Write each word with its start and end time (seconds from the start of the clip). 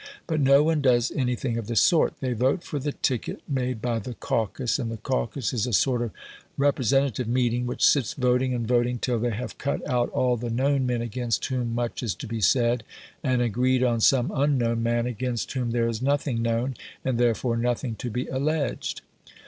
But 0.25 0.39
no 0.41 0.63
one 0.63 0.81
does 0.81 1.11
anything 1.11 1.59
of 1.59 1.67
the 1.67 1.75
sort. 1.75 2.15
They 2.21 2.33
vote 2.33 2.63
for 2.63 2.79
the 2.79 2.91
ticket 2.93 3.39
made 3.47 3.83
by 3.83 3.99
"the 3.99 4.15
caucus," 4.15 4.79
and 4.79 4.89
the 4.91 4.97
caucus 4.97 5.53
is 5.53 5.67
a 5.67 5.73
sort 5.73 6.01
of 6.01 6.09
representative 6.57 7.27
meeting 7.27 7.67
which 7.67 7.85
sits 7.85 8.13
voting 8.13 8.51
and 8.55 8.67
voting 8.67 8.97
till 8.97 9.19
they 9.19 9.29
have 9.29 9.59
cut 9.59 9.87
out 9.87 10.09
all 10.09 10.37
the 10.37 10.49
known 10.49 10.87
men 10.87 11.03
against 11.03 11.45
whom 11.45 11.75
much 11.75 12.01
is 12.01 12.15
to 12.15 12.25
be 12.25 12.41
said, 12.41 12.83
and 13.23 13.43
agreed 13.43 13.83
on 13.83 14.01
some 14.01 14.31
unknown 14.33 14.81
man 14.81 15.05
against 15.05 15.51
whom 15.51 15.69
there 15.69 15.87
is 15.87 16.01
nothing 16.01 16.41
known, 16.41 16.73
and 17.05 17.19
therefore 17.19 17.55
nothing 17.55 17.93
to 17.97 18.09
be 18.09 18.25
alleged. 18.25 19.01